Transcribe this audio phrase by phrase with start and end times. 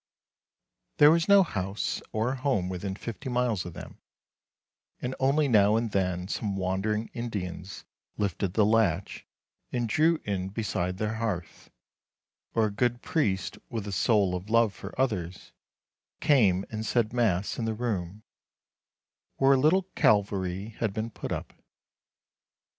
[0.97, 2.01] There was no THE GUARDIAN OF THE FIRE
[2.35, 3.99] 321 house or home within fifty miles of them,
[4.99, 7.85] and only now and then some wandering Indians
[8.17, 9.27] lifted the latch,
[9.71, 11.69] and drew in beside their hearth,
[12.55, 15.51] or a good priest with a soul of love for others,
[16.19, 18.23] came and said Mass in the room
[19.35, 21.53] where a little Calvary had been put up.